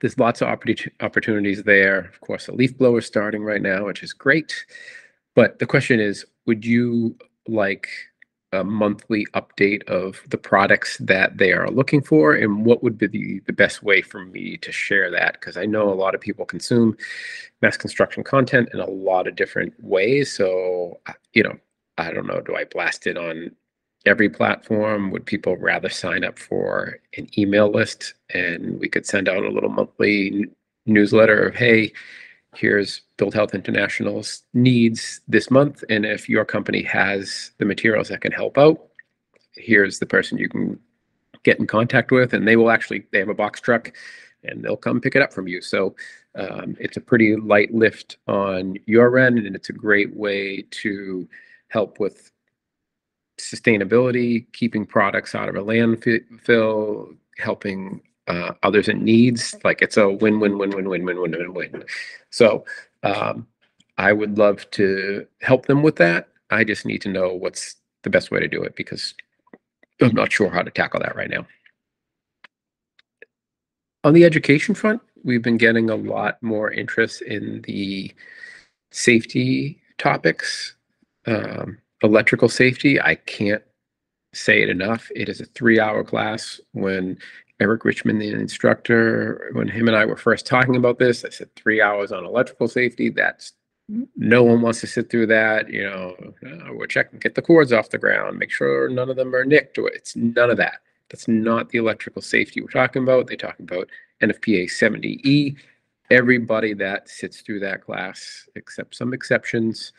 there's 0.00 0.18
lots 0.18 0.40
of 0.40 0.48
opportunities 0.48 1.62
there. 1.64 1.98
Of 1.98 2.20
course, 2.22 2.48
a 2.48 2.52
leaf 2.52 2.76
blower 2.78 2.98
is 2.98 3.06
starting 3.06 3.44
right 3.44 3.60
now, 3.60 3.84
which 3.84 4.02
is 4.02 4.14
great. 4.14 4.64
But 5.34 5.58
the 5.58 5.66
question 5.66 6.00
is, 6.00 6.24
would 6.46 6.64
you 6.64 7.14
like 7.46 7.88
a 8.52 8.62
monthly 8.62 9.26
update 9.34 9.82
of 9.88 10.22
the 10.28 10.38
products 10.38 10.98
that 10.98 11.38
they 11.38 11.52
are 11.52 11.70
looking 11.70 12.02
for 12.02 12.34
and 12.34 12.64
what 12.64 12.82
would 12.82 12.98
be 12.98 13.06
the, 13.06 13.40
the 13.46 13.52
best 13.52 13.82
way 13.82 14.02
for 14.02 14.24
me 14.24 14.56
to 14.58 14.70
share 14.72 15.10
that? 15.10 15.34
Because 15.34 15.56
i 15.56 15.64
know 15.64 15.88
a 15.88 15.94
lot 15.94 16.14
of 16.14 16.20
people 16.20 16.44
consume 16.44 16.96
mass 17.62 17.76
construction 17.76 18.22
content 18.22 18.68
in 18.72 18.80
a 18.80 18.90
lot 18.90 19.26
of 19.26 19.36
different 19.36 19.72
ways 19.80 20.32
so 20.32 21.00
uh, 21.06 21.12
you 21.32 21.42
know 21.42 21.56
i 21.98 22.12
don't 22.12 22.26
know 22.26 22.40
do 22.40 22.54
i 22.54 22.64
blast 22.64 23.06
it 23.06 23.16
on 23.16 23.50
every 24.06 24.28
platform? 24.28 25.10
Would 25.10 25.26
people 25.26 25.56
rather 25.56 25.88
sign 25.88 26.24
up 26.24 26.38
for 26.38 26.98
an 27.16 27.28
email 27.38 27.70
list 27.70 28.14
and 28.30 28.78
we 28.80 28.88
could 28.88 29.06
send 29.06 29.28
out 29.28 29.44
a 29.44 29.50
little 29.50 29.70
monthly 29.70 30.46
newsletter 30.86 31.46
of 31.46 31.54
hey 31.54 31.92
here's 32.54 33.02
Build 33.16 33.34
Health 33.34 33.54
International's 33.54 34.42
needs 34.54 35.20
this 35.28 35.50
month. 35.50 35.82
And 35.88 36.04
if 36.04 36.28
your 36.28 36.44
company 36.44 36.82
has 36.82 37.52
the 37.58 37.64
materials 37.64 38.08
that 38.08 38.20
can 38.20 38.32
help 38.32 38.58
out, 38.58 38.88
here's 39.54 39.98
the 39.98 40.06
person 40.06 40.38
you 40.38 40.48
can 40.48 40.78
get 41.44 41.58
in 41.58 41.66
contact 41.66 42.10
with. 42.10 42.34
And 42.34 42.46
they 42.46 42.56
will 42.56 42.70
actually, 42.70 43.06
they 43.10 43.18
have 43.18 43.28
a 43.28 43.34
box 43.34 43.60
truck 43.60 43.92
and 44.44 44.62
they'll 44.62 44.76
come 44.76 45.00
pick 45.00 45.16
it 45.16 45.22
up 45.22 45.32
from 45.32 45.48
you. 45.48 45.60
So 45.60 45.94
um, 46.34 46.76
it's 46.78 46.96
a 46.96 47.00
pretty 47.00 47.36
light 47.36 47.72
lift 47.72 48.18
on 48.28 48.76
your 48.86 49.18
end. 49.18 49.38
And 49.38 49.56
it's 49.56 49.70
a 49.70 49.74
great 49.74 50.14
way 50.14 50.64
to 50.70 51.28
help 51.68 52.00
with 52.00 52.30
sustainability, 53.38 54.46
keeping 54.52 54.84
products 54.86 55.34
out 55.34 55.48
of 55.48 55.56
a 55.56 55.62
landfill, 55.62 57.16
helping 57.38 58.02
uh, 58.28 58.52
others 58.62 58.88
in 58.88 59.04
needs. 59.04 59.54
Like 59.64 59.82
it's 59.82 59.96
a 59.96 60.08
win, 60.08 60.40
win, 60.40 60.58
win, 60.58 60.70
win, 60.70 60.88
win, 60.88 61.04
win, 61.04 61.20
win, 61.20 61.38
win, 61.38 61.52
win. 61.52 61.84
So 62.30 62.64
um, 63.02 63.46
I 63.98 64.12
would 64.12 64.38
love 64.38 64.70
to 64.72 65.26
help 65.40 65.66
them 65.66 65.82
with 65.82 65.96
that. 65.96 66.28
I 66.50 66.64
just 66.64 66.86
need 66.86 67.02
to 67.02 67.08
know 67.08 67.32
what's 67.32 67.76
the 68.02 68.10
best 68.10 68.30
way 68.30 68.40
to 68.40 68.48
do 68.48 68.62
it 68.62 68.76
because 68.76 69.14
I'm 70.00 70.14
not 70.14 70.32
sure 70.32 70.50
how 70.50 70.62
to 70.62 70.70
tackle 70.70 71.00
that 71.00 71.16
right 71.16 71.30
now. 71.30 71.46
On 74.04 74.12
the 74.12 74.24
education 74.24 74.74
front, 74.74 75.00
we've 75.22 75.42
been 75.42 75.56
getting 75.56 75.88
a 75.88 75.94
lot 75.94 76.42
more 76.42 76.72
interest 76.72 77.22
in 77.22 77.62
the 77.62 78.12
safety 78.90 79.80
topics, 79.98 80.74
um, 81.26 81.78
electrical 82.02 82.48
safety. 82.48 83.00
I 83.00 83.14
can't 83.14 83.62
say 84.34 84.62
it 84.62 84.68
enough. 84.68 85.08
It 85.14 85.28
is 85.28 85.40
a 85.40 85.46
three 85.46 85.78
hour 85.78 86.02
class 86.02 86.60
when 86.72 87.18
Eric 87.62 87.84
Richmond, 87.84 88.20
the 88.20 88.32
instructor, 88.32 89.50
when 89.52 89.68
him 89.68 89.86
and 89.86 89.96
I 89.96 90.04
were 90.04 90.16
first 90.16 90.46
talking 90.46 90.74
about 90.74 90.98
this, 90.98 91.24
I 91.24 91.30
said 91.30 91.54
three 91.54 91.80
hours 91.80 92.10
on 92.10 92.24
electrical 92.24 92.66
safety. 92.66 93.08
That's 93.08 93.52
no 94.16 94.42
one 94.42 94.62
wants 94.62 94.80
to 94.80 94.88
sit 94.88 95.08
through 95.08 95.26
that. 95.28 95.70
You 95.70 95.84
know, 95.84 96.16
uh, 96.44 96.72
we're 96.74 96.88
checking, 96.88 97.20
get 97.20 97.36
the 97.36 97.42
cords 97.42 97.72
off 97.72 97.90
the 97.90 97.98
ground, 97.98 98.36
make 98.36 98.50
sure 98.50 98.88
none 98.88 99.08
of 99.08 99.16
them 99.16 99.32
are 99.32 99.44
nicked. 99.44 99.78
Or 99.78 99.88
it's 99.88 100.16
none 100.16 100.50
of 100.50 100.56
that. 100.56 100.80
That's 101.08 101.28
not 101.28 101.68
the 101.68 101.78
electrical 101.78 102.20
safety 102.20 102.60
we're 102.60 102.68
talking 102.68 103.04
about. 103.04 103.28
They 103.28 103.36
talk 103.36 103.60
about 103.60 103.88
NFPA 104.20 104.64
70E. 104.64 105.56
Everybody 106.10 106.74
that 106.74 107.08
sits 107.08 107.42
through 107.42 107.60
that 107.60 107.82
class, 107.82 108.48
except 108.56 108.96
some 108.96 109.14
exceptions 109.14 109.92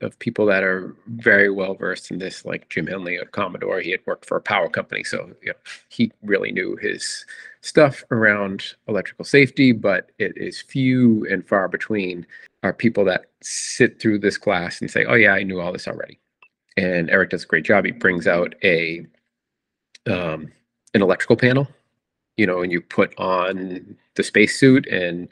of 0.00 0.18
people 0.18 0.46
that 0.46 0.62
are 0.62 0.94
very 1.06 1.50
well 1.50 1.74
versed 1.74 2.10
in 2.10 2.18
this, 2.18 2.44
like 2.44 2.68
Jim 2.68 2.86
Henley 2.86 3.16
of 3.16 3.32
Commodore. 3.32 3.80
He 3.80 3.90
had 3.90 4.00
worked 4.06 4.26
for 4.26 4.36
a 4.36 4.42
power 4.42 4.68
company, 4.68 5.04
so 5.04 5.30
you 5.42 5.48
know, 5.48 5.58
he 5.88 6.10
really 6.22 6.52
knew 6.52 6.76
his 6.76 7.24
stuff 7.60 8.02
around 8.10 8.74
electrical 8.88 9.24
safety, 9.24 9.72
but 9.72 10.10
it 10.18 10.32
is 10.36 10.60
few 10.60 11.26
and 11.30 11.46
far 11.46 11.68
between 11.68 12.26
are 12.62 12.72
people 12.72 13.04
that 13.04 13.26
sit 13.42 14.00
through 14.00 14.18
this 14.18 14.38
class 14.38 14.80
and 14.80 14.90
say, 14.90 15.04
"Oh 15.04 15.14
yeah, 15.14 15.32
I 15.32 15.42
knew 15.42 15.60
all 15.60 15.72
this 15.72 15.88
already." 15.88 16.18
And 16.76 17.10
Eric 17.10 17.30
does 17.30 17.44
a 17.44 17.46
great 17.46 17.64
job. 17.64 17.84
He 17.84 17.92
brings 17.92 18.26
out 18.26 18.54
a 18.64 19.06
um, 20.06 20.50
an 20.94 21.02
electrical 21.02 21.36
panel, 21.36 21.68
you 22.36 22.46
know, 22.46 22.62
and 22.62 22.72
you 22.72 22.80
put 22.80 23.16
on 23.18 23.96
the 24.14 24.22
spacesuit 24.22 24.86
and 24.86 25.28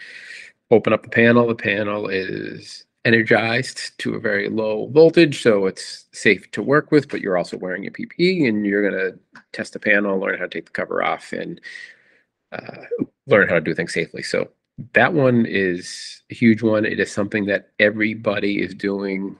open 0.70 0.92
up 0.92 1.02
the 1.02 1.08
panel. 1.08 1.46
The 1.46 1.54
panel 1.54 2.08
is 2.08 2.84
energized 3.08 3.98
to 3.98 4.14
a 4.14 4.20
very 4.20 4.48
low 4.48 4.86
voltage, 4.88 5.42
so 5.42 5.66
it's 5.66 6.04
safe 6.12 6.50
to 6.52 6.62
work 6.62 6.92
with, 6.92 7.08
but 7.08 7.20
you're 7.20 7.38
also 7.38 7.56
wearing 7.56 7.86
a 7.86 7.90
PPE 7.90 8.48
and 8.48 8.64
you're 8.64 8.88
going 8.88 9.12
to 9.12 9.18
test 9.52 9.72
the 9.72 9.80
panel, 9.80 10.18
learn 10.18 10.38
how 10.38 10.44
to 10.44 10.50
take 10.50 10.66
the 10.66 10.72
cover 10.72 11.02
off, 11.02 11.32
and 11.32 11.60
uh, 12.52 12.84
learn 13.26 13.48
how 13.48 13.54
to 13.54 13.60
do 13.60 13.74
things 13.74 13.92
safely. 13.92 14.22
So 14.22 14.48
that 14.92 15.12
one 15.12 15.46
is 15.46 16.22
a 16.30 16.34
huge 16.34 16.62
one. 16.62 16.84
It 16.84 17.00
is 17.00 17.10
something 17.10 17.46
that 17.46 17.70
everybody 17.78 18.62
is 18.62 18.74
doing 18.74 19.36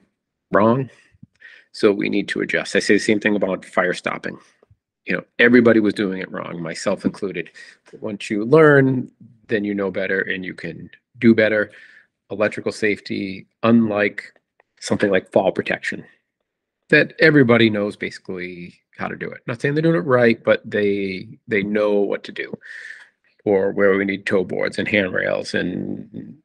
wrong. 0.51 0.91
So 1.73 1.93
we 1.93 2.09
need 2.09 2.29
to 2.29 2.41
adjust. 2.41 2.75
I 2.75 2.81
say 2.81 2.95
the 2.95 3.01
same 3.01 3.21
thing 3.21 3.37
about 3.37 3.65
fire 3.65 3.95
stopping 3.95 4.39
you 5.09 5.17
know 5.17 5.25
everybody 5.39 5.81
was 5.81 5.95
doing 5.95 6.21
it 6.21 6.31
wrong 6.31 6.63
myself 6.63 7.05
included 7.05 7.51
once 8.01 8.31
you 8.31 8.45
learn 8.45 9.11
then 9.49 9.65
you 9.65 9.75
know 9.75 9.91
better 9.91 10.21
and 10.21 10.45
you 10.45 10.55
can 10.55 10.89
do 11.19 11.35
better 11.35 11.71
electrical 12.31 12.73
safety 12.73 13.47
unlike 13.63 14.33
something 14.81 15.11
like 15.11 15.33
fall 15.33 15.53
protection 15.53 16.05
that 16.91 17.15
everybody 17.19 17.69
knows 17.69 17.97
basically 17.97 18.75
how 18.97 19.09
to 19.09 19.17
do 19.17 19.31
it 19.31 19.41
not 19.47 19.61
saying 19.61 19.75
they're 19.75 19.83
doing 19.83 19.97
it 19.97 20.01
right 20.01 20.43
but 20.45 20.61
they 20.65 21.27
they 21.47 21.63
know 21.63 21.95
what 21.95 22.25
to 22.25 22.33
do 22.33 22.53
or 23.45 23.73
where 23.73 23.97
we 23.97 24.05
need 24.05 24.27
toe 24.27 24.45
boards 24.45 24.79
and 24.79 24.89
handrails 24.89 25.55
and 25.55 26.37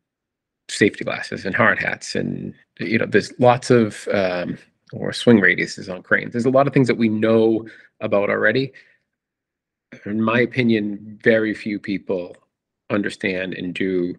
safety 0.69 1.03
glasses 1.03 1.45
and 1.45 1.55
hard 1.55 1.79
hats 1.79 2.15
and 2.15 2.53
you 2.79 2.97
know 2.97 3.05
there's 3.05 3.37
lots 3.39 3.69
of 3.69 4.07
um, 4.13 4.57
or 4.93 5.11
swing 5.11 5.39
radiuses 5.39 5.93
on 5.93 6.01
cranes 6.01 6.31
there's 6.31 6.45
a 6.45 6.49
lot 6.49 6.67
of 6.67 6.73
things 6.73 6.87
that 6.87 6.97
we 6.97 7.09
know 7.09 7.65
about 8.03 8.29
already. 8.29 8.71
In 10.05 10.21
my 10.21 10.41
opinion, 10.41 11.19
very 11.23 11.53
few 11.53 11.79
people 11.79 12.35
understand 12.89 13.53
and 13.53 13.73
do 13.73 14.15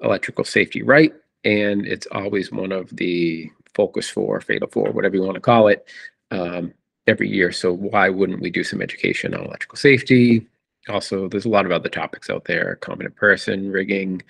electrical 0.00 0.44
safety 0.44 0.82
right. 0.82 1.12
And 1.44 1.86
it's 1.86 2.06
always 2.12 2.50
one 2.50 2.72
of 2.72 2.94
the 2.96 3.50
focus 3.74 4.08
for, 4.08 4.40
fatal 4.40 4.68
four, 4.68 4.92
whatever 4.92 5.16
you 5.16 5.22
want 5.22 5.34
to 5.34 5.40
call 5.40 5.68
it, 5.68 5.88
um, 6.30 6.72
every 7.06 7.28
year. 7.28 7.52
So 7.52 7.72
why 7.72 8.08
wouldn't 8.08 8.40
we 8.40 8.50
do 8.50 8.64
some 8.64 8.80
education 8.80 9.34
on 9.34 9.44
electrical 9.44 9.76
safety? 9.76 10.46
Also, 10.88 11.28
there's 11.28 11.44
a 11.44 11.50
lot 11.50 11.66
of 11.66 11.72
other 11.72 11.88
topics 11.88 12.30
out 12.30 12.44
there, 12.44 12.76
competent 12.76 13.16
person, 13.16 13.70
rigging, 13.70 14.22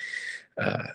uh, 0.58 0.86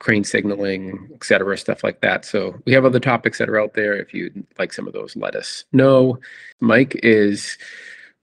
crane 0.00 0.24
signaling, 0.24 1.08
et 1.14 1.22
cetera, 1.24 1.56
stuff 1.56 1.84
like 1.84 2.00
that. 2.00 2.24
So 2.24 2.60
we 2.64 2.72
have 2.72 2.84
other 2.84 2.98
topics 2.98 3.38
that 3.38 3.48
are 3.48 3.60
out 3.60 3.74
there. 3.74 3.94
If 3.94 4.12
you'd 4.12 4.44
like 4.58 4.72
some 4.72 4.88
of 4.88 4.92
those, 4.92 5.14
let 5.14 5.36
us 5.36 5.64
know. 5.72 6.18
Mike 6.60 6.98
is 7.04 7.56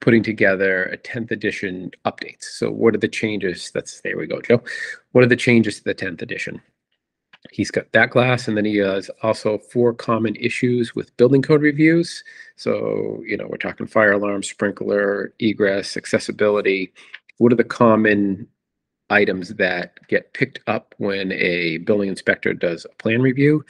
putting 0.02 0.24
together 0.24 0.86
a 0.86 0.98
10th 0.98 1.32
edition 1.32 1.92
updates. 2.06 2.44
So 2.44 2.72
what 2.72 2.96
are 2.96 3.00
the 3.00 3.08
changes? 3.08 3.72
That's 3.74 4.02
there 4.02 4.18
we 4.18 4.28
go, 4.28 4.42
Joe. 4.42 4.64
What 5.12 5.24
are 5.24 5.28
the 5.28 5.36
changes 5.36 5.78
to 5.78 5.84
the 5.84 5.96
10th 5.96 6.22
edition? 6.22 6.62
He's 7.52 7.72
got 7.72 7.92
that 7.94 8.12
class, 8.12 8.48
and 8.48 8.58
then 8.58 8.66
he 8.66 8.78
has 8.78 9.10
also 9.24 9.58
four 9.58 9.94
common 9.94 10.36
issues 10.36 10.94
with 10.94 11.16
building 11.16 11.42
code 11.42 11.62
reviews. 11.62 12.24
So, 12.58 13.24
you 13.26 13.38
know, 13.38 13.48
we're 13.48 13.58
talking 13.58 13.88
fire 13.88 14.12
alarm, 14.12 14.44
sprinkler, 14.44 15.34
egress, 15.40 15.96
accessibility. 15.96 16.92
What 17.38 17.54
are 17.54 17.56
the 17.56 17.64
common 17.64 18.48
items 19.10 19.56
that 19.56 20.00
get 20.08 20.34
picked 20.34 20.60
up 20.68 20.94
when 20.98 21.32
a 21.32 21.78
building 21.80 22.10
inspector 22.10 22.54
does 22.54 22.86
a 22.86 22.96
plan 23.02 23.22
review. 23.22 23.66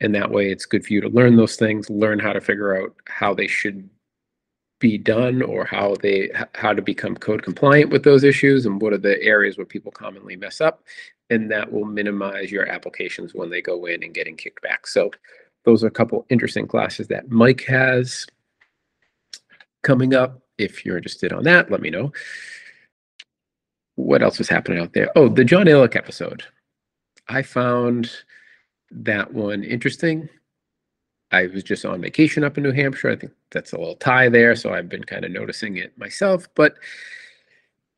And 0.00 0.14
that 0.14 0.30
way 0.30 0.50
it's 0.50 0.66
good 0.66 0.86
for 0.86 0.92
you 0.92 1.00
to 1.00 1.08
learn 1.08 1.36
those 1.36 1.56
things, 1.56 1.90
learn 1.90 2.18
how 2.18 2.32
to 2.32 2.40
figure 2.40 2.80
out 2.80 2.94
how 3.06 3.34
they 3.34 3.46
should 3.46 3.88
be 4.78 4.96
done 4.96 5.42
or 5.42 5.64
how 5.64 5.96
they 6.02 6.30
how 6.54 6.72
to 6.72 6.82
become 6.82 7.16
code 7.16 7.42
compliant 7.42 7.90
with 7.90 8.04
those 8.04 8.24
issues 8.24 8.64
and 8.64 8.80
what 8.80 8.92
are 8.92 8.98
the 8.98 9.20
areas 9.22 9.56
where 9.56 9.66
people 9.66 9.90
commonly 9.90 10.36
mess 10.36 10.60
up 10.60 10.84
and 11.30 11.50
that 11.50 11.70
will 11.72 11.84
minimize 11.84 12.52
your 12.52 12.68
applications 12.68 13.34
when 13.34 13.50
they 13.50 13.60
go 13.60 13.86
in 13.86 14.02
and 14.04 14.14
getting 14.14 14.36
kicked 14.36 14.62
back 14.62 14.86
so 14.86 15.10
those 15.64 15.82
are 15.82 15.88
a 15.88 15.90
couple 15.90 16.24
interesting 16.30 16.66
classes 16.66 17.08
that 17.08 17.28
mike 17.28 17.64
has 17.64 18.24
coming 19.82 20.14
up 20.14 20.40
if 20.58 20.86
you're 20.86 20.96
interested 20.96 21.32
on 21.32 21.42
that 21.42 21.70
let 21.72 21.80
me 21.80 21.90
know 21.90 22.12
what 23.98 24.22
else 24.22 24.38
was 24.38 24.48
happening 24.48 24.78
out 24.78 24.92
there? 24.92 25.10
Oh, 25.16 25.28
the 25.28 25.44
John 25.44 25.66
Illick 25.66 25.96
episode. 25.96 26.44
I 27.26 27.42
found 27.42 28.10
that 28.92 29.34
one 29.34 29.64
interesting. 29.64 30.28
I 31.30 31.46
was 31.46 31.62
just 31.62 31.84
on 31.84 32.00
vacation 32.00 32.44
up 32.44 32.56
in 32.56 32.64
New 32.64 32.72
Hampshire. 32.72 33.10
I 33.10 33.16
think 33.16 33.32
that's 33.50 33.72
a 33.72 33.78
little 33.78 33.96
tie 33.96 34.28
there, 34.28 34.56
so 34.56 34.72
I've 34.72 34.88
been 34.88 35.04
kind 35.04 35.24
of 35.24 35.30
noticing 35.30 35.76
it 35.76 35.96
myself. 35.98 36.48
But 36.54 36.76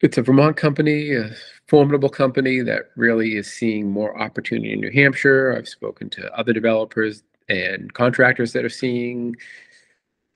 it's 0.01 0.19
a 0.19 0.23
Vermont 0.23 0.57
company, 0.57 1.15
a 1.15 1.31
formidable 1.69 2.09
company 2.09 2.61
that 2.63 2.91
really 2.97 3.37
is 3.37 3.53
seeing 3.53 3.91
more 3.91 4.21
opportunity 4.21 4.73
in 4.73 4.81
New 4.81 4.91
Hampshire. 4.91 5.55
I've 5.57 5.69
spoken 5.69 6.11
to 6.11 6.33
other 6.37 6.53
developers 6.53 7.23
and 7.49 7.93
contractors 7.93 8.53
that 8.53 8.65
are 8.65 8.71
seeing 8.71 9.37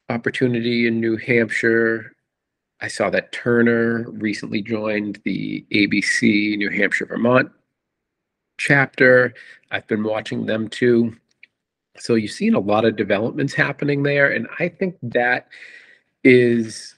opportunity 0.08 0.86
in 0.86 1.00
New 1.00 1.16
Hampshire. 1.16 2.14
I 2.80 2.88
saw 2.88 3.08
that 3.10 3.32
Turner 3.32 4.04
recently 4.10 4.60
joined 4.60 5.20
the 5.24 5.64
ABC 5.72 6.56
New 6.58 6.70
Hampshire 6.70 7.06
Vermont 7.06 7.50
chapter. 8.58 9.34
I've 9.70 9.86
been 9.86 10.04
watching 10.04 10.46
them 10.46 10.68
too. 10.68 11.16
So 11.98 12.14
you've 12.14 12.30
seen 12.30 12.54
a 12.54 12.60
lot 12.60 12.84
of 12.84 12.96
developments 12.96 13.54
happening 13.54 14.02
there. 14.02 14.32
And 14.32 14.48
I 14.58 14.68
think 14.68 14.96
that 15.02 15.48
is 16.22 16.96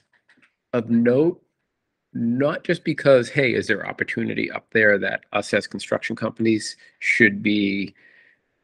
of 0.73 0.89
note, 0.89 1.41
not 2.13 2.63
just 2.63 2.83
because, 2.83 3.29
hey, 3.29 3.53
is 3.53 3.67
there 3.67 3.87
opportunity 3.87 4.49
up 4.49 4.65
there 4.71 4.97
that 4.97 5.25
us 5.33 5.53
as 5.53 5.67
construction 5.67 6.15
companies 6.15 6.75
should 6.99 7.43
be 7.43 7.93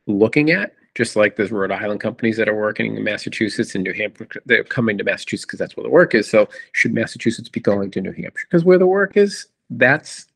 looking 0.08 0.52
at? 0.52 0.74
just 0.96 1.16
like 1.16 1.36
there's 1.36 1.52
Rhode 1.52 1.72
Island 1.72 2.02
companies 2.02 2.38
that 2.38 2.48
are 2.48 2.56
working 2.56 2.96
in 2.96 3.04
Massachusetts 3.04 3.74
and 3.74 3.84
New 3.84 3.94
Hampshire. 3.94 4.28
They're 4.46 4.63
coming 4.63 4.98
to 4.98 5.04
Massachusetts 5.04 5.46
because 5.46 5.60
that's 5.60 5.75
where 5.75 5.84
the 5.84 5.90
work 5.90 6.13
is. 6.13 6.30
So 6.30 6.48
should 6.74 6.94
Massachusetts 6.94 7.50
be 7.50 7.60
going 7.60 7.92
to 7.92 8.02
New 8.02 8.12
Hampshire 8.12 8.48
because 8.50 8.63
where 8.63 8.78
the 8.78 8.88
work 8.88 9.18
is? 9.18 9.48
That's 9.70 10.28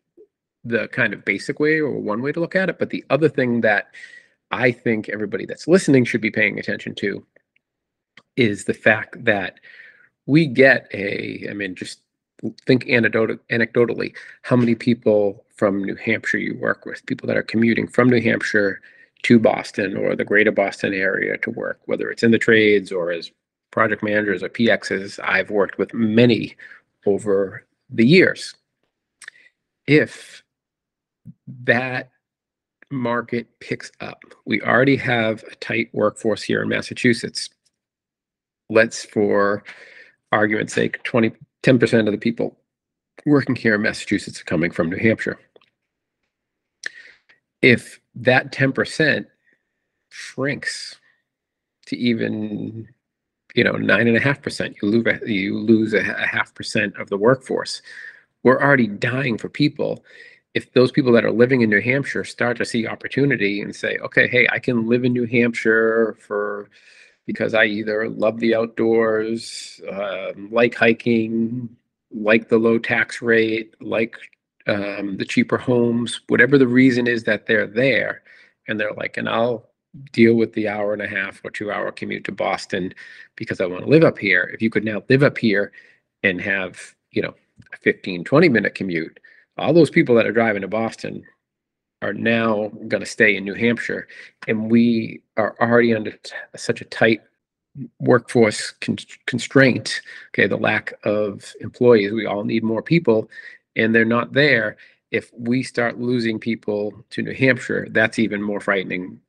the 0.63 0.87
kind 0.89 1.13
of 1.13 1.23
basic 1.25 1.59
way 1.59 1.77
or 1.77 1.91
one 1.91 2.21
way 2.21 2.31
to 2.31 2.39
look 2.39 2.55
at 2.55 2.69
it. 2.69 2.79
But 2.79 2.89
the 2.89 3.05
other 3.09 3.29
thing 3.29 3.61
that 3.61 3.89
I 4.51 4.71
think 4.71 5.09
everybody 5.09 5.45
that's 5.45 5.67
listening 5.67 6.05
should 6.05 6.21
be 6.21 6.31
paying 6.31 6.59
attention 6.59 6.95
to 6.95 7.25
is 8.35 8.65
the 8.65 8.73
fact 8.73 9.23
that 9.25 9.59
we 10.25 10.45
get 10.45 10.87
a, 10.93 11.47
I 11.49 11.53
mean, 11.53 11.75
just 11.75 12.01
think 12.65 12.85
anecdotally, 12.85 14.15
how 14.43 14.55
many 14.55 14.75
people 14.75 15.45
from 15.55 15.83
New 15.83 15.95
Hampshire 15.95 16.37
you 16.37 16.55
work 16.55 16.85
with, 16.85 17.05
people 17.05 17.27
that 17.27 17.37
are 17.37 17.43
commuting 17.43 17.87
from 17.87 18.09
New 18.09 18.21
Hampshire 18.21 18.81
to 19.23 19.39
Boston 19.39 19.97
or 19.97 20.15
the 20.15 20.23
greater 20.23 20.51
Boston 20.51 20.93
area 20.93 21.37
to 21.39 21.49
work, 21.49 21.79
whether 21.85 22.11
it's 22.11 22.23
in 22.23 22.31
the 22.31 22.37
trades 22.37 22.91
or 22.91 23.11
as 23.11 23.31
project 23.71 24.03
managers 24.03 24.43
or 24.43 24.49
PXs. 24.49 25.19
I've 25.23 25.49
worked 25.49 25.77
with 25.77 25.93
many 25.93 26.55
over 27.05 27.65
the 27.89 28.05
years. 28.05 28.53
If 29.87 30.43
that 31.63 32.11
market 32.91 33.47
picks 33.59 33.91
up, 33.99 34.23
we 34.45 34.61
already 34.61 34.95
have 34.95 35.43
a 35.51 35.55
tight 35.55 35.89
workforce 35.93 36.43
here 36.43 36.61
in 36.61 36.69
Massachusetts. 36.69 37.49
Let's, 38.69 39.05
for 39.05 39.63
argument's 40.31 40.73
sake, 40.73 41.01
20, 41.03 41.31
10% 41.63 42.07
of 42.07 42.11
the 42.11 42.17
people 42.17 42.57
working 43.25 43.55
here 43.55 43.75
in 43.75 43.81
Massachusetts 43.81 44.41
are 44.41 44.45
coming 44.45 44.71
from 44.71 44.89
New 44.89 44.97
Hampshire. 44.97 45.39
If 47.61 47.99
that 48.15 48.51
10% 48.51 49.25
shrinks 50.09 50.95
to 51.87 51.97
even 51.97 52.87
you 53.55 53.63
know 53.63 53.73
nine 53.73 54.07
and 54.07 54.17
a 54.17 54.19
half 54.19 54.41
percent 54.41 54.75
you 54.81 54.89
lose 54.89 55.05
you 55.25 55.57
lose 55.57 55.93
a, 55.93 55.99
a 55.99 56.25
half 56.25 56.53
percent 56.53 56.95
of 56.97 57.09
the 57.09 57.17
workforce 57.17 57.81
we're 58.43 58.61
already 58.61 58.87
dying 58.87 59.37
for 59.37 59.49
people 59.49 60.03
if 60.57 60.73
those 60.73 60.91
people 60.91 61.11
that 61.11 61.23
are 61.23 61.31
living 61.31 61.61
in 61.61 61.69
New 61.69 61.81
Hampshire 61.81 62.23
start 62.23 62.57
to 62.57 62.65
see 62.65 62.87
opportunity 62.87 63.61
and 63.61 63.75
say, 63.75 63.97
okay, 63.99 64.27
hey, 64.27 64.47
I 64.51 64.57
can 64.57 64.87
live 64.87 65.05
in 65.05 65.13
New 65.13 65.27
Hampshire 65.27 66.17
for 66.19 66.69
because 67.27 67.53
I 67.53 67.65
either 67.65 68.09
love 68.09 68.39
the 68.39 68.55
outdoors, 68.55 69.79
uh, 69.91 70.31
like 70.49 70.73
hiking, 70.73 71.69
like 72.11 72.49
the 72.49 72.57
low 72.57 72.79
tax 72.79 73.21
rate, 73.21 73.75
like 73.81 74.17
um, 74.65 75.17
the 75.17 75.25
cheaper 75.25 75.57
homes, 75.59 76.21
whatever 76.27 76.57
the 76.57 76.67
reason 76.67 77.05
is 77.05 77.25
that 77.25 77.45
they're 77.45 77.67
there, 77.67 78.23
and 78.67 78.79
they're 78.79 78.93
like, 78.93 79.17
and 79.17 79.29
I'll 79.29 79.69
deal 80.11 80.33
with 80.33 80.53
the 80.53 80.67
hour 80.67 80.91
and 80.93 81.03
a 81.03 81.07
half 81.07 81.39
or 81.43 81.51
two 81.51 81.71
hour 81.71 81.91
commute 81.91 82.23
to 82.25 82.31
Boston 82.31 82.93
because 83.35 83.61
I 83.61 83.67
want 83.67 83.83
to 83.83 83.89
live 83.89 84.03
up 84.03 84.17
here. 84.17 84.49
If 84.53 84.61
you 84.63 84.71
could 84.71 84.85
now 84.85 85.03
live 85.07 85.21
up 85.21 85.37
here 85.37 85.71
and 86.23 86.41
have, 86.41 86.95
you 87.11 87.21
know, 87.21 87.35
a 87.73 87.77
15, 87.77 88.23
20 88.23 88.49
minute 88.49 88.73
commute, 88.73 89.19
all 89.57 89.73
those 89.73 89.89
people 89.89 90.15
that 90.15 90.25
are 90.27 90.31
driving 90.31 90.61
to 90.61 90.67
Boston 90.67 91.23
are 92.01 92.13
now 92.13 92.69
going 92.87 93.01
to 93.01 93.05
stay 93.05 93.35
in 93.35 93.43
New 93.43 93.55
Hampshire. 93.55 94.07
And 94.47 94.69
we 94.69 95.21
are 95.35 95.55
already 95.59 95.95
under 95.95 96.11
t- 96.11 96.33
such 96.55 96.81
a 96.81 96.85
tight 96.85 97.21
workforce 97.99 98.71
con- 98.71 98.97
constraint. 99.25 100.01
Okay, 100.29 100.47
the 100.47 100.57
lack 100.57 100.93
of 101.03 101.53
employees. 101.59 102.11
We 102.11 102.25
all 102.25 102.43
need 102.43 102.63
more 102.63 102.81
people, 102.81 103.29
and 103.75 103.93
they're 103.93 104.05
not 104.05 104.33
there. 104.33 104.77
If 105.11 105.31
we 105.33 105.63
start 105.63 105.99
losing 105.99 106.39
people 106.39 106.93
to 107.11 107.21
New 107.21 107.33
Hampshire, 107.33 107.87
that's 107.91 108.19
even 108.19 108.41
more 108.41 108.59
frightening 108.59 109.19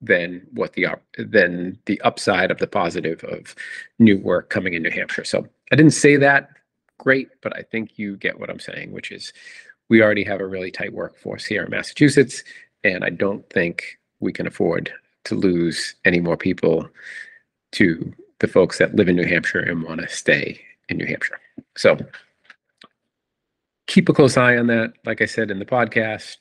than 0.00 0.46
what 0.52 0.74
the 0.74 0.86
than 1.16 1.78
the 1.86 2.00
upside 2.02 2.50
of 2.50 2.58
the 2.58 2.66
positive 2.66 3.22
of 3.24 3.54
new 3.98 4.18
work 4.18 4.50
coming 4.50 4.74
in 4.74 4.82
New 4.82 4.90
Hampshire. 4.90 5.24
So 5.24 5.46
I 5.72 5.76
didn't 5.76 5.92
say 5.92 6.16
that 6.16 6.50
great, 6.98 7.28
but 7.40 7.56
I 7.56 7.62
think 7.62 7.98
you 7.98 8.16
get 8.16 8.38
what 8.38 8.50
I'm 8.50 8.60
saying, 8.60 8.92
which 8.92 9.10
is 9.10 9.32
we 9.88 10.02
already 10.02 10.24
have 10.24 10.40
a 10.40 10.46
really 10.46 10.70
tight 10.70 10.92
workforce 10.92 11.44
here 11.44 11.64
in 11.64 11.70
Massachusetts, 11.70 12.42
and 12.84 13.04
I 13.04 13.10
don't 13.10 13.48
think 13.50 13.98
we 14.20 14.32
can 14.32 14.46
afford 14.46 14.92
to 15.24 15.34
lose 15.34 15.94
any 16.04 16.20
more 16.20 16.36
people 16.36 16.88
to 17.72 18.12
the 18.40 18.48
folks 18.48 18.78
that 18.78 18.94
live 18.94 19.08
in 19.08 19.16
New 19.16 19.26
Hampshire 19.26 19.60
and 19.60 19.82
want 19.82 20.00
to 20.00 20.08
stay 20.08 20.60
in 20.88 20.98
New 20.98 21.06
Hampshire. 21.06 21.40
So 21.76 21.98
keep 23.86 24.08
a 24.08 24.12
close 24.12 24.36
eye 24.36 24.56
on 24.56 24.68
that. 24.68 24.92
Like 25.04 25.20
I 25.20 25.26
said 25.26 25.50
in 25.50 25.58
the 25.58 25.64
podcast, 25.64 26.36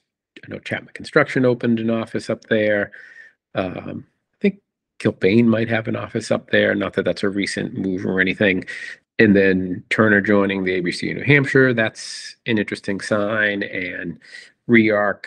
I 0.45 0.49
know 0.49 0.59
Chapman 0.59 0.93
Construction 0.93 1.45
opened 1.45 1.79
an 1.79 1.89
office 1.89 2.29
up 2.29 2.43
there. 2.45 2.91
Um, 3.55 4.05
I 4.33 4.37
think 4.39 4.61
Gilbane 4.99 5.45
might 5.45 5.69
have 5.69 5.87
an 5.87 5.95
office 5.95 6.29
up 6.29 6.51
there. 6.51 6.75
Not 6.75 6.93
that 6.93 7.05
that's 7.05 7.23
a 7.23 7.29
recent 7.29 7.73
move 7.73 8.05
or 8.05 8.19
anything. 8.19 8.65
And 9.19 9.35
then 9.35 9.83
Turner 9.89 10.21
joining 10.21 10.63
the 10.63 10.79
ABC 10.79 11.09
in 11.09 11.17
New 11.17 11.23
Hampshire. 11.23 11.73
That's 11.73 12.35
an 12.45 12.57
interesting 12.57 12.99
sign. 13.01 13.63
And 13.63 14.19
Rearc 14.69 15.25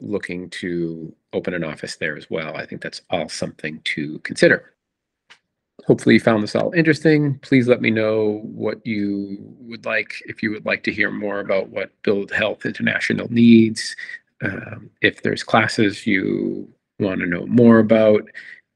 looking 0.00 0.50
to 0.50 1.14
open 1.32 1.54
an 1.54 1.64
office 1.64 1.96
there 1.96 2.16
as 2.16 2.28
well. 2.30 2.56
I 2.56 2.66
think 2.66 2.82
that's 2.82 3.02
all 3.10 3.28
something 3.28 3.80
to 3.84 4.18
consider. 4.20 4.72
Hopefully, 5.86 6.16
you 6.16 6.20
found 6.20 6.42
this 6.42 6.56
all 6.56 6.72
interesting. 6.72 7.38
Please 7.38 7.68
let 7.68 7.80
me 7.80 7.90
know 7.90 8.40
what 8.42 8.84
you 8.84 9.38
would 9.60 9.86
like, 9.86 10.20
if 10.26 10.42
you 10.42 10.50
would 10.50 10.66
like 10.66 10.82
to 10.84 10.92
hear 10.92 11.10
more 11.10 11.40
about 11.40 11.68
what 11.68 11.90
Build 12.02 12.30
Health 12.30 12.66
International 12.66 13.26
needs, 13.30 13.94
um, 14.42 14.90
if 15.00 15.22
there's 15.22 15.42
classes 15.42 16.06
you 16.06 16.68
want 16.98 17.20
to 17.20 17.26
know 17.26 17.46
more 17.46 17.78
about, 17.78 18.22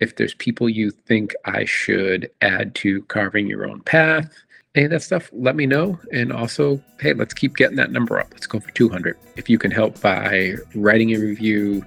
if 0.01 0.17
there's 0.17 0.35
people 0.35 0.69
you 0.69 0.91
think 0.91 1.35
I 1.45 1.65
should 1.65 2.31
add 2.41 2.75
to 2.77 3.03
carving 3.05 3.47
your 3.47 3.67
own 3.67 3.81
path, 3.81 4.33
any 4.75 4.87
of 4.87 4.91
that 4.91 5.03
stuff, 5.03 5.29
let 5.33 5.55
me 5.55 5.67
know. 5.67 5.99
And 6.13 6.33
also, 6.33 6.83
hey, 7.01 7.13
let's 7.13 7.35
keep 7.35 7.57
getting 7.57 7.77
that 7.77 7.93
number 7.93 8.19
up. 8.19 8.29
Let's 8.33 8.47
go 8.47 8.59
for 8.61 8.71
200. 8.71 9.19
If 9.37 9.51
you 9.51 9.59
can 9.59 9.71
help 9.71 10.01
by 10.01 10.55
writing 10.75 11.15
a 11.15 11.19
review, 11.19 11.85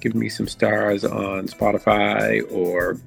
giving 0.00 0.20
me 0.20 0.28
some 0.28 0.48
stars 0.48 1.04
on 1.04 1.46
Spotify 1.46 2.42
or 2.50 3.00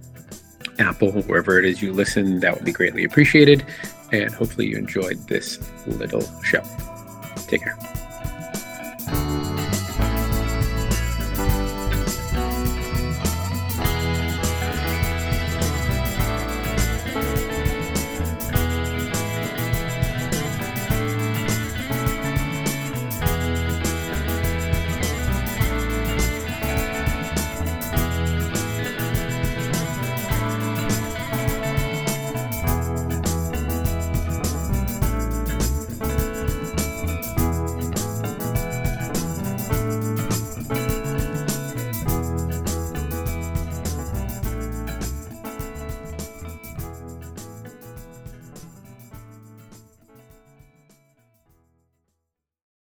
Apple, 0.80 1.12
wherever 1.24 1.60
it 1.60 1.66
is 1.66 1.82
you 1.82 1.92
listen, 1.92 2.40
that 2.40 2.56
would 2.56 2.66
be 2.66 2.72
greatly 2.72 3.04
appreciated. 3.04 3.66
And 4.12 4.34
hopefully, 4.34 4.68
you 4.68 4.78
enjoyed 4.78 5.28
this 5.28 5.60
little 5.86 6.24
show. 6.42 6.64
Take 7.48 7.62
care. 7.64 7.78